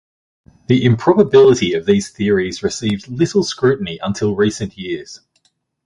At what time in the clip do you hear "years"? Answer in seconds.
4.75-5.19